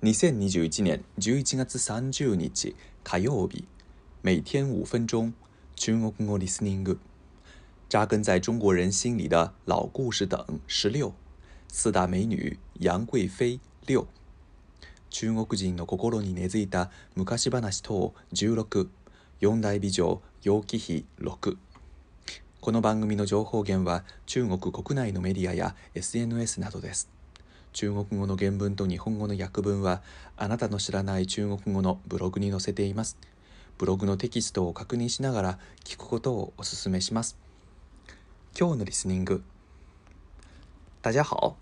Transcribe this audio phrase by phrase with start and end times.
[0.00, 3.64] 2021年11月30日火曜日，
[4.22, 5.32] 每天5分钟，
[5.74, 6.98] 中国語リスニング，
[7.88, 11.14] 扎根在中国人心里的老故事等16
[11.66, 13.58] 四大美女杨贵妃
[13.88, 14.06] 六，
[15.10, 18.66] 中国人の心に根付いた昔話等十六、
[19.40, 21.36] 四大美女楊貴妃六。
[22.60, 27.10] この番組の情報源は中国国内のメディアや SNS などです。
[27.72, 30.00] 中国語の原文と日本語の訳文は
[30.36, 33.18] あなたの知らない中国語のブログに載せています。
[33.76, 37.36] ブログのテキストを確認しながら聞くことをお勧めします。
[38.58, 39.42] 今日のリスニング。
[41.02, 41.56] 大家好，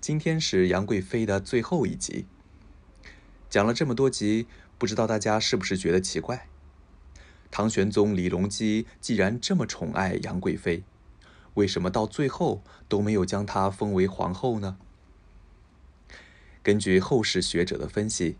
[0.00, 2.24] 今天是杨贵妃的最后一集。
[3.50, 4.46] 讲了这么多集，
[4.78, 6.46] 不知道大家是不是觉得奇怪？
[7.50, 10.84] 唐玄宗李隆基既然这么宠爱杨贵妃，
[11.54, 14.76] 为什么到最后都没有将她封为皇后呢？
[16.64, 18.38] 根据后世学者的分析，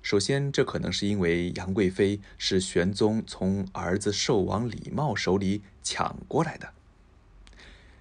[0.00, 6.68] 首先，这可能是因为杨贵妃是玄宗从儿子寿王李瑁手里抢过来的。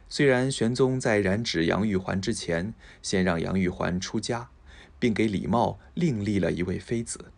[0.08, 4.49] 虽然玄宗在染指杨玉环之前，先让杨玉环出家，
[4.99, 7.31] 并给李瑁另立了一位妃子，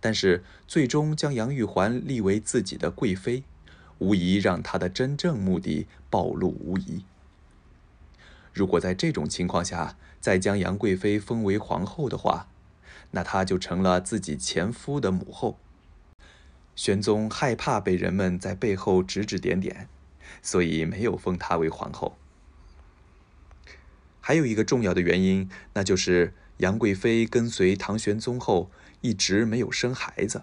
[0.00, 3.44] 但是最终将杨玉环立为自己的贵妃，
[3.96, 7.04] 无疑让他的真正目的暴露无遗。
[8.54, 12.48] 如果在这种情况下再将杨贵妃封为皇后的话，
[13.10, 15.58] 那她就成了自己前夫的母后。
[16.76, 19.88] 玄宗害怕被人们在背后指指点点，
[20.40, 22.16] 所以没有封她为皇后。
[24.20, 30.42] 还有一个重要的原因，那就是杨贵妃跟随唐玄宗后一直没有生孩子。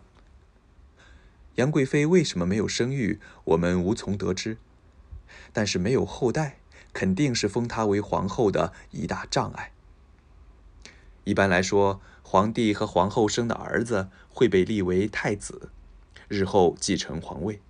[1.55, 4.57] 杨贵妃为什么没有生育，我们无从得知，
[5.53, 6.60] 但是没有后代。
[6.93, 9.71] 肯定是封她为皇后的一大障碍。
[11.23, 15.69] 一般来说，皇帝和皇后生的儿子会被立为太子，
[16.27, 17.61] 日后继承皇位。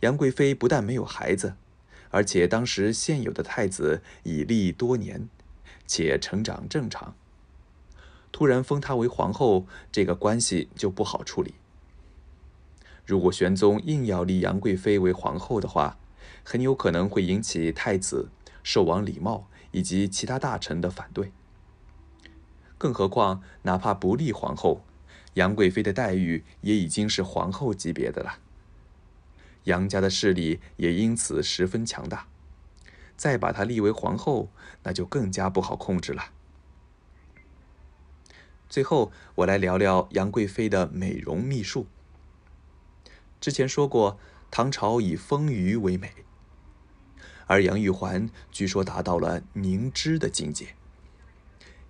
[0.00, 1.54] 杨贵妃不但没有孩子，
[2.10, 5.28] 而且当时现有的太子已立多年，
[5.86, 7.14] 且成长正常。
[8.32, 11.54] 突然封她为皇后，这个关系就不好处理。
[13.06, 15.98] 如果玄宗硬要立杨贵妃为皇后的话，
[16.44, 18.30] 很有可能会引起太子、
[18.62, 21.32] 寿王李茂以及其他大臣的反对。
[22.78, 24.82] 更何况，哪怕不立皇后，
[25.34, 28.38] 杨贵妃的待遇也已经是皇后级别的了。
[29.64, 32.28] 杨家的势力也因此十分强大。
[33.16, 34.48] 再把她立为皇后，
[34.82, 36.32] 那就更加不好控制了。
[38.68, 41.86] 最后，我来聊聊杨贵妃的美容秘术。
[43.40, 44.18] 之前说过。
[44.54, 46.12] 唐朝以丰腴为美，
[47.48, 50.76] 而杨玉环据说达到了凝脂的境界，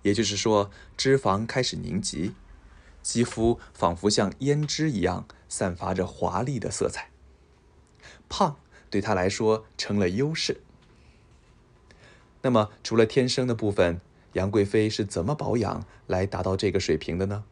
[0.01, 2.33] 也就是说，脂肪开始凝集，
[3.03, 7.11] 肌肤仿佛像胭脂一样，散发着华丽的色彩。
[8.29, 8.57] 胖
[8.89, 10.61] 对她来说成了优势。
[12.41, 14.01] 那么，除了天生的部分，
[14.33, 17.43] 杨贵妃是怎么保养来达到这个水平的呢？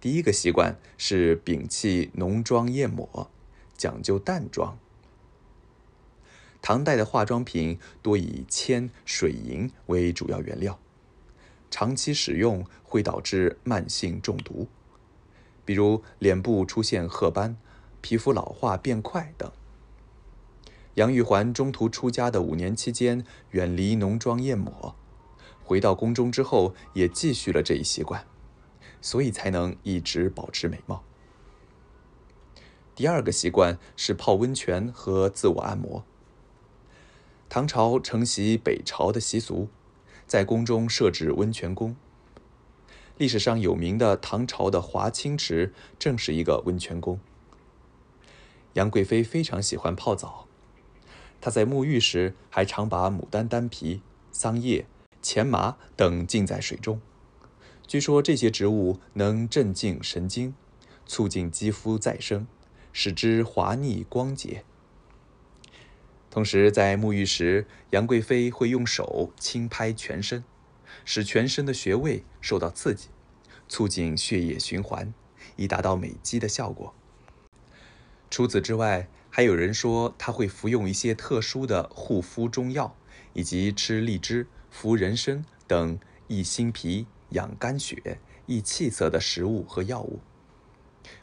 [0.00, 3.28] 第一个习惯是摒弃浓妆艳抹，
[3.76, 4.78] 讲究淡妆。
[6.62, 10.78] 唐代的化妆品多以铅、水银为主要原料，
[11.68, 14.68] 长期使用会导致慢性中毒，
[15.64, 17.56] 比如脸部出现褐斑、
[18.00, 19.50] 皮肤老化变快等。
[20.94, 24.94] 杨玉环中途出家的五年期间，远离浓妆艳抹；
[25.64, 28.24] 回到宫中之后，也继续了这一习惯。
[29.00, 31.02] 所以才能一直保持美貌。
[32.94, 36.04] 第二个习惯是泡温泉和自我按摩。
[37.48, 39.68] 唐朝承袭北朝的习俗，
[40.26, 41.96] 在宫中设置温泉宫。
[43.16, 47.20] 历史上有名的唐朝的华清池，正是一个温泉宫。
[48.74, 50.46] 杨贵妃非常喜欢泡澡，
[51.40, 54.86] 她在沐浴时还常把牡丹、丹皮、桑叶、
[55.22, 57.00] 钱麻等浸在水中。
[57.88, 60.54] 据说这些植物能镇静神经，
[61.06, 62.46] 促进肌肤再生，
[62.92, 64.62] 使之滑腻光洁。
[66.30, 70.44] 同时，在沐浴时，杨贵妃会用手轻拍全身，
[71.06, 73.08] 使全身的穴位受到刺激，
[73.70, 75.14] 促进血液循环，
[75.56, 76.94] 以达到美肌的效果。
[78.28, 82.94] 除此之外，还有人说她会服用一些特殊的护肤中药，
[83.32, 87.06] 以及吃荔枝、服人参等益心脾。
[87.30, 90.20] 养肝血、益气色的食物和药物，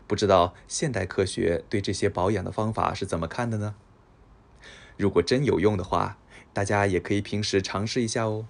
[0.07, 3.75] 不知道现代科学对这些保养的方法是怎么看的呢？
[4.98, 6.18] 如果真有用的话，
[6.54, 8.46] 大家也可以平时尝试一下哦。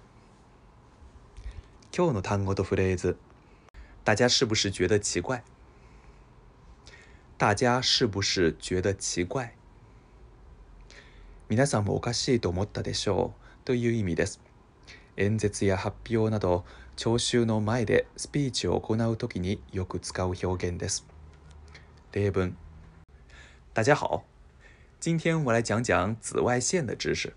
[4.04, 5.42] 大家是不是觉得奇怪？
[7.36, 9.52] 大家是不是觉得奇怪？
[11.16, 13.20] 大家是不是觉
[13.80, 14.45] 得奇怪？
[15.16, 16.64] 演説や発表など
[16.96, 21.06] 聴衆の前でスピーチを行うときによく使う表現です。
[22.12, 22.54] 例文：
[23.72, 24.24] 大家好，
[25.00, 27.32] 今天我来讲讲紫外线的知识。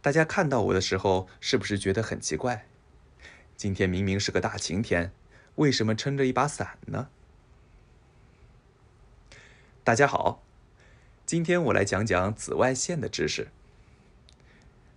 [0.00, 2.64] 大家看到我的时候，是不是觉得很奇怪？
[3.56, 5.10] 今天明明是个大晴天，
[5.56, 7.08] 为什么撑着一把伞呢？
[9.82, 10.40] 大家好，
[11.26, 13.48] 今天我来讲讲紫外线的知识。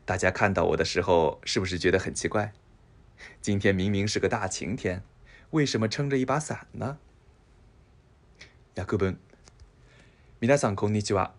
[0.08, 2.54] 大家看到我的时候，是不是觉得很奇怪？
[3.42, 5.04] 今天明明是个大晴天，
[5.50, 6.98] 为什么撑着一把伞呢？
[8.74, 9.18] 訳文
[10.40, 11.32] 皆さんこんにちは。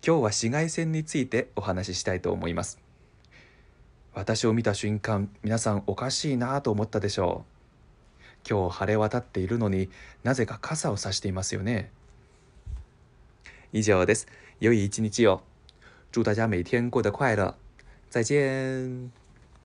[0.00, 2.78] 今日は紫外線についてお話ししたいと思います。
[4.14, 8.22] 私を見た瞬間、皆さんおかしいなと思ったでしょう。
[8.48, 9.90] 今日晴れ渡っているのに
[10.22, 11.90] なぜか傘を差していますよね。
[13.72, 14.28] 以上です。
[14.60, 15.42] 良い一日を。
[16.12, 17.58] 祝大家每天过得快乐。
[18.10, 19.10] 再见。